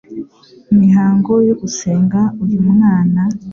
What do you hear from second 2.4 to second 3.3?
uyu mwana